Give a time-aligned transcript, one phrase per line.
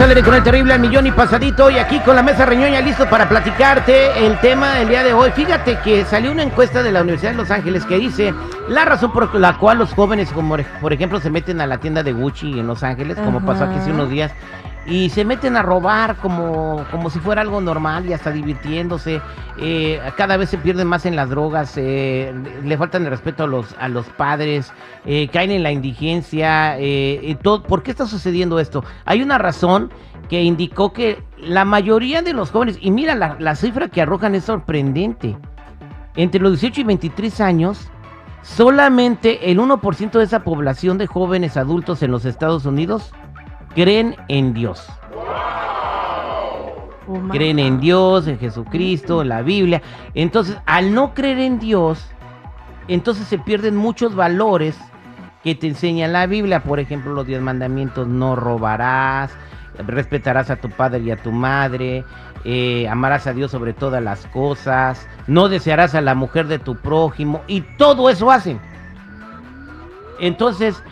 [0.00, 3.08] Aire con el terrible al millón y pasadito y aquí con la mesa reñoña listo
[3.08, 5.30] para platicarte el tema del día de hoy.
[5.30, 8.34] Fíjate que salió una encuesta de la Universidad de Los Ángeles que dice
[8.68, 12.02] la razón por la cual los jóvenes, como por ejemplo, se meten a la tienda
[12.02, 14.32] de Gucci en Los Ángeles, como pasó aquí hace unos días,
[14.90, 19.22] y se meten a robar como, como si fuera algo normal y hasta divirtiéndose.
[19.56, 23.46] Eh, cada vez se pierden más en las drogas, eh, le faltan el respeto a
[23.46, 24.72] los, a los padres,
[25.06, 26.76] eh, caen en la indigencia.
[27.40, 28.84] todo, ¿Por qué está sucediendo esto?
[29.04, 29.92] Hay una razón
[30.28, 34.34] que indicó que la mayoría de los jóvenes, y mira, la, la cifra que arrojan
[34.34, 35.36] es sorprendente,
[36.16, 37.88] entre los 18 y 23 años,
[38.42, 43.12] solamente el 1% de esa población de jóvenes adultos en los Estados Unidos
[43.74, 44.86] creen en Dios.
[47.06, 49.82] Oh, creen en Dios, en Jesucristo, en la Biblia.
[50.14, 52.06] Entonces, al no creer en Dios,
[52.88, 54.78] entonces se pierden muchos valores
[55.42, 56.62] que te enseña la Biblia.
[56.62, 59.32] Por ejemplo, los diez mandamientos, no robarás,
[59.86, 62.04] respetarás a tu padre y a tu madre,
[62.44, 66.76] eh, amarás a Dios sobre todas las cosas, no desearás a la mujer de tu
[66.76, 68.60] prójimo, y todo eso hacen.
[70.18, 70.82] Entonces,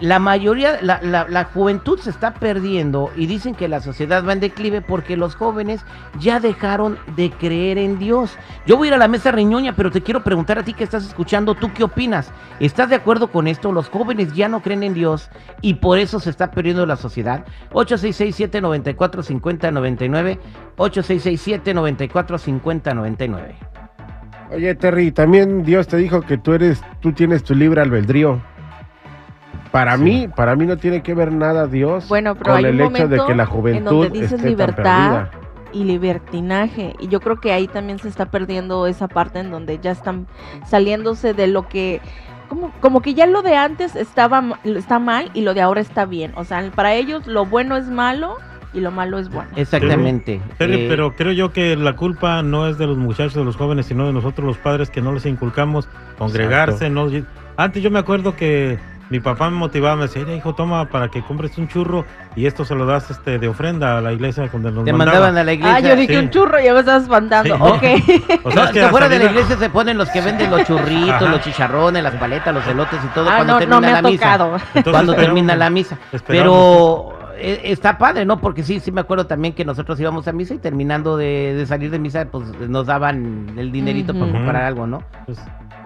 [0.00, 4.40] la mayoría, la, la, juventud se está perdiendo y dicen que la sociedad va en
[4.40, 5.80] declive porque los jóvenes
[6.20, 8.36] ya dejaron de creer en Dios.
[8.66, 10.84] Yo voy a ir a la mesa reñoña, pero te quiero preguntar a ti que
[10.84, 12.30] estás escuchando, ¿tú qué opinas?
[12.60, 13.72] ¿Estás de acuerdo con esto?
[13.72, 15.30] Los jóvenes ya no creen en Dios
[15.62, 17.46] y por eso se está perdiendo la sociedad.
[17.72, 20.38] 8667-945099,
[20.76, 23.54] 8667-945099.
[24.52, 28.40] Oye, Terry, también Dios te dijo que tú eres, tú tienes tu libre albedrío.
[29.76, 33.08] Para mí, para mí no tiene que ver nada Dios bueno, pero con el hecho
[33.08, 35.28] de que la juventud en donde dices libertad
[35.72, 39.78] y libertinaje y yo creo que ahí también se está perdiendo esa parte en donde
[39.78, 40.28] ya están
[40.66, 42.00] saliéndose de lo que
[42.48, 46.06] como, como que ya lo de antes estaba está mal y lo de ahora está
[46.06, 46.32] bien.
[46.36, 48.38] O sea, para ellos lo bueno es malo
[48.72, 49.50] y lo malo es bueno.
[49.56, 50.40] Exactamente.
[50.58, 53.86] Eh, pero creo yo que la culpa no es de los muchachos, de los jóvenes,
[53.86, 56.88] sino de nosotros los padres que no les inculcamos congregarse.
[56.88, 57.08] No,
[57.56, 58.78] antes yo me acuerdo que
[59.08, 62.64] mi papá me motivaba, me decía, hijo, toma para que compres un churro y esto
[62.64, 65.52] se lo das este de ofrenda a la iglesia cuando nos Te mandaban a la
[65.52, 65.76] iglesia.
[65.76, 67.54] Ah, yo dije un churro, ya me estás espantando.
[67.56, 67.82] Ok.
[68.44, 71.40] O sea, que afuera de la iglesia se ponen los que venden los churritos, los
[71.40, 74.02] chicharrones, las paletas, los elotes y todo ah, cuando no, termina no me la ha
[74.02, 74.52] tocado.
[74.74, 74.90] misa.
[74.90, 75.98] cuando termina la misa.
[76.26, 78.40] Pero eh, está padre, ¿no?
[78.40, 81.90] Porque sí, sí me acuerdo también que nosotros íbamos a misa y terminando de, salir
[81.90, 85.02] de misa, pues nos daban el dinerito para comprar algo, ¿no?
[85.26, 85.38] Pues,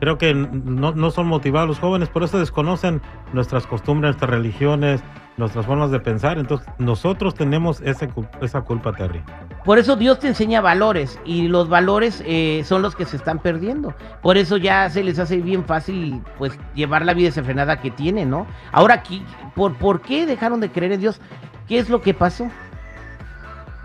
[0.00, 3.00] creo que no, no son motivados los jóvenes, por eso desconocen
[3.32, 5.02] nuestras costumbres, nuestras religiones,
[5.38, 6.38] nuestras formas de pensar.
[6.38, 8.08] Entonces, nosotros tenemos ese,
[8.42, 9.22] esa culpa, Terry.
[9.64, 13.38] Por eso Dios te enseña valores y los valores eh, son los que se están
[13.38, 13.94] perdiendo.
[14.22, 18.30] Por eso ya se les hace bien fácil pues llevar la vida desenfrenada que tienen,
[18.30, 18.46] ¿no?
[18.72, 19.22] Ahora aquí,
[19.54, 21.20] ¿por, ¿por qué dejaron de creer en Dios?
[21.66, 22.50] ¿Qué es lo que pasó?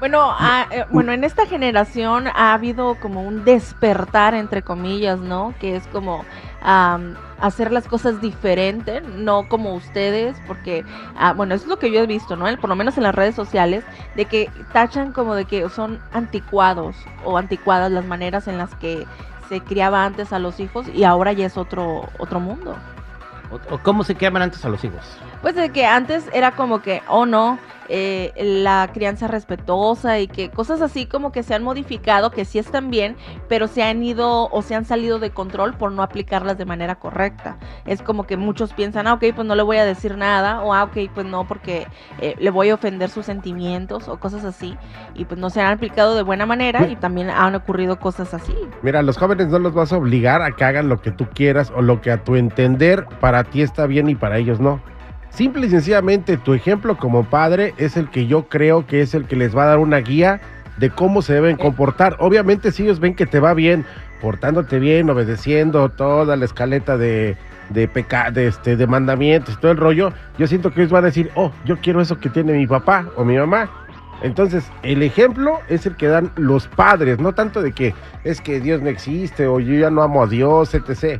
[0.03, 0.35] Bueno,
[0.69, 5.53] eh, bueno, en esta generación ha habido como un despertar, entre comillas, ¿no?
[5.61, 6.25] Que es como
[7.39, 10.83] hacer las cosas diferente, no como ustedes, porque,
[11.17, 12.53] ah, bueno, eso es lo que yo he visto, ¿no?
[12.57, 16.97] Por lo menos en las redes sociales, de que tachan como de que son anticuados
[17.23, 19.07] o anticuadas las maneras en las que
[19.47, 22.75] se criaba antes a los hijos y ahora ya es otro, otro mundo.
[23.69, 24.99] ¿O cómo se criaban antes a los hijos?
[25.41, 27.57] Pues de que antes era como que, oh no,
[27.89, 32.59] eh, la crianza respetuosa y que cosas así como que se han modificado, que sí
[32.59, 33.15] están bien,
[33.47, 36.95] pero se han ido o se han salido de control por no aplicarlas de manera
[36.95, 37.57] correcta.
[37.85, 40.73] Es como que muchos piensan, ah, ok, pues no le voy a decir nada, o
[40.73, 41.87] ah, ok, pues no, porque
[42.19, 44.77] eh, le voy a ofender sus sentimientos o cosas así,
[45.15, 48.55] y pues no se han aplicado de buena manera y también han ocurrido cosas así.
[48.81, 51.71] Mira, los jóvenes no los vas a obligar a que hagan lo que tú quieras
[51.75, 54.79] o lo que a tu entender para ti está bien y para ellos no.
[55.33, 59.25] Simple y sencillamente tu ejemplo como padre es el que yo creo que es el
[59.25, 60.39] que les va a dar una guía
[60.77, 62.15] de cómo se deben comportar.
[62.19, 63.83] Obviamente si ellos ven que te va bien,
[64.21, 67.35] portándote bien, obedeciendo toda la escaleta de,
[67.69, 67.87] de,
[68.31, 71.31] de, este, de mandamientos y todo el rollo, yo siento que ellos van a decir,
[71.33, 73.71] oh, yo quiero eso que tiene mi papá o mi mamá.
[74.21, 78.61] Entonces, el ejemplo es el que dan los padres, no tanto de que es que
[78.61, 81.19] Dios no existe o yo ya no amo a Dios, etc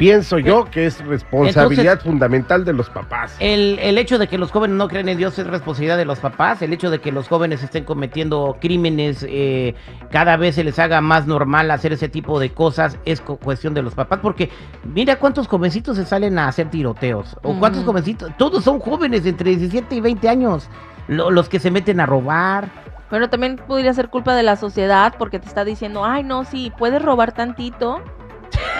[0.00, 3.36] pienso yo que es responsabilidad fundamental de los papás.
[3.38, 6.18] El, el, hecho de que los jóvenes no creen en Dios es responsabilidad de los
[6.20, 6.62] papás.
[6.62, 9.74] El hecho de que los jóvenes estén cometiendo crímenes, eh,
[10.10, 13.82] cada vez se les haga más normal hacer ese tipo de cosas, es cuestión de
[13.82, 14.20] los papás.
[14.22, 14.48] Porque
[14.84, 17.36] mira cuántos jovencitos se salen a hacer tiroteos.
[17.42, 20.70] O cuántos jovencitos, todos son jóvenes entre 17 y 20 años,
[21.08, 22.70] los que se meten a robar.
[23.10, 26.72] Bueno, también podría ser culpa de la sociedad porque te está diciendo, ay, no, sí,
[26.78, 28.00] puedes robar tantito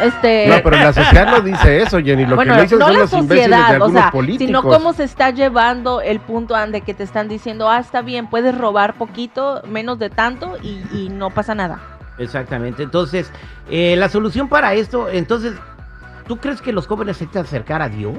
[0.02, 2.26] Este, No, pero la sociedad no dice eso, Jenny.
[2.26, 4.46] Lo bueno, que lo dicen no son la los imbéciles de sociedad, o sea, políticos.
[4.46, 8.28] sino cómo se está llevando el punto de que te están diciendo, ah, está bien,
[8.28, 11.80] puedes robar poquito, menos de tanto y, y no pasa nada.
[12.20, 12.82] Exactamente.
[12.82, 13.32] Entonces,
[13.70, 15.54] eh, la solución para esto, entonces,
[16.26, 18.18] ¿tú crees que los jóvenes se que acercar a Dios?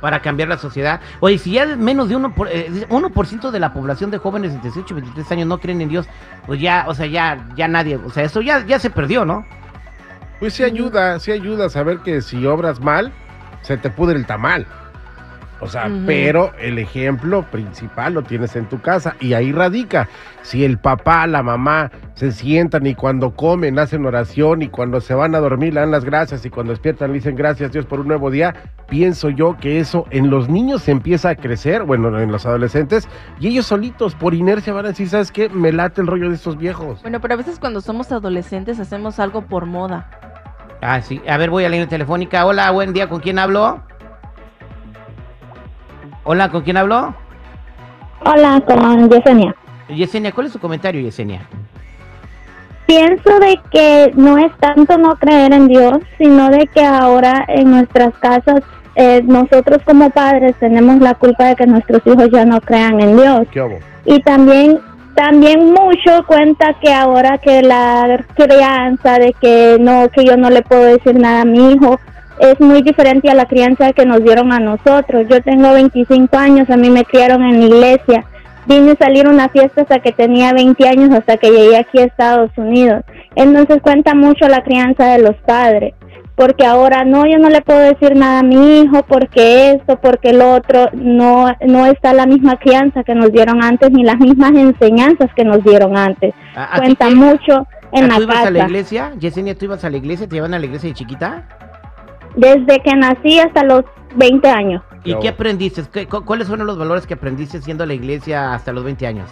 [0.00, 1.00] Para cambiar la sociedad.
[1.20, 4.60] Oye, si ya menos de 1%, por, eh, 1 de la población de jóvenes de
[4.60, 6.06] 18 y 23 años no creen en Dios,
[6.46, 9.44] pues ya, o sea, ya, ya nadie, o sea, eso ya, ya se perdió, ¿no?
[10.38, 13.12] Pues sí ayuda, sí ayuda a saber que si obras mal,
[13.62, 14.66] se te pudre el tamal.
[15.60, 20.06] O sea, pero el ejemplo principal lo tienes en tu casa y ahí radica.
[20.42, 25.14] Si el papá, la mamá se sientan y cuando comen hacen oración y cuando se
[25.14, 28.00] van a dormir le dan las gracias y cuando despiertan le dicen gracias Dios por
[28.00, 28.54] un nuevo día,
[28.86, 33.08] pienso yo que eso en los niños se empieza a crecer, bueno, en los adolescentes,
[33.40, 35.48] y ellos solitos por inercia van a decir, ¿sabes qué?
[35.48, 37.00] Me late el rollo de estos viejos.
[37.00, 40.25] Bueno, pero a veces cuando somos adolescentes hacemos algo por moda.
[40.88, 41.20] Ah, sí.
[41.28, 42.46] A ver, voy a la línea telefónica.
[42.46, 43.08] Hola, buen día.
[43.08, 43.80] ¿Con quién hablo?
[46.22, 47.12] Hola, ¿con quién hablo?
[48.24, 49.56] Hola, con Yesenia.
[49.88, 51.40] Yesenia, ¿cuál es su comentario, Yesenia?
[52.86, 57.68] Pienso de que no es tanto no creer en Dios, sino de que ahora en
[57.72, 58.60] nuestras casas
[58.94, 63.16] eh, nosotros como padres tenemos la culpa de que nuestros hijos ya no crean en
[63.16, 63.48] Dios.
[63.50, 63.80] ¿Qué hago?
[64.04, 64.78] Y también
[65.16, 70.62] también mucho cuenta que ahora que la crianza de que no que yo no le
[70.62, 71.98] puedo decir nada a mi hijo
[72.38, 75.26] es muy diferente a la crianza que nos dieron a nosotros.
[75.28, 78.24] Yo tengo 25 años, a mí me criaron en la iglesia.
[78.66, 81.98] Vine a salir a una fiesta hasta que tenía 20 años, hasta que llegué aquí
[81.98, 83.02] a Estados Unidos.
[83.36, 85.94] Entonces cuenta mucho la crianza de los padres,
[86.36, 90.30] porque ahora no, yo no le puedo decir nada a mi hijo, porque esto, porque
[90.30, 94.52] el otro, no, no está la misma crianza que nos dieron antes, ni las mismas
[94.52, 96.34] enseñanzas que nos dieron antes.
[96.54, 99.12] ¿A- a ti Cuenta mucho en ¿Ah, ¿Tú la ibas a la iglesia?
[99.18, 100.28] Yesenia, ¿tú ibas a la iglesia?
[100.28, 101.44] ¿Te llevan a la iglesia de chiquita?
[102.36, 103.84] Desde que nací hasta los
[104.16, 104.82] 20 años.
[105.04, 105.82] ¿Y qué aprendiste?
[105.90, 109.06] ¿Qué- cu- ¿Cuáles fueron los valores que aprendiste siendo a la iglesia hasta los 20
[109.06, 109.30] años?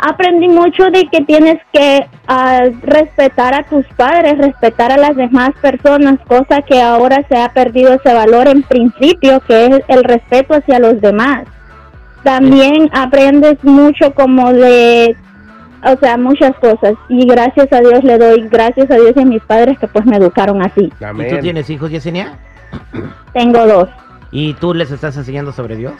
[0.00, 5.50] Aprendí mucho de que tienes que ah, respetar a tus padres, respetar a las demás
[5.60, 10.54] personas, cosa que ahora se ha perdido ese valor en principio, que es el respeto
[10.54, 11.44] hacia los demás.
[12.22, 15.16] También aprendes mucho como de,
[15.84, 16.94] o sea, muchas cosas.
[17.08, 20.04] Y gracias a Dios le doy gracias a Dios y a mis padres que pues
[20.04, 20.92] me educaron así.
[21.00, 22.38] ¿Y tú tienes hijos, Yesenia?
[23.32, 23.88] Tengo dos,
[24.30, 25.94] ¿Y tú les estás enseñando sobre Dios?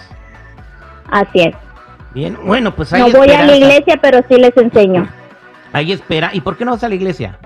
[1.11, 1.55] así es.
[2.15, 5.09] Bien, bueno, pues hay No voy a la iglesia, pero sí les enseño.
[5.73, 6.31] Hay espera.
[6.33, 7.39] ¿Y por qué no vas a la iglesia?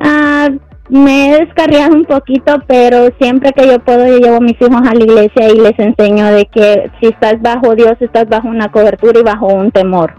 [0.00, 0.48] Ah,
[0.88, 4.86] me he descarriado un poquito, pero siempre que yo puedo yo llevo a mis hijos
[4.86, 8.70] a la iglesia y les enseño de que si estás bajo Dios, estás bajo una
[8.70, 10.14] cobertura y bajo un temor.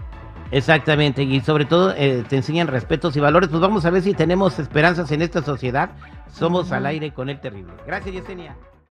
[0.50, 3.48] Exactamente, y sobre todo eh, te enseñan respetos y valores.
[3.48, 5.90] Pues vamos a ver si tenemos esperanzas en esta sociedad.
[6.32, 7.72] Somos al aire con el terrible.
[7.86, 8.56] Gracias, Yesenia.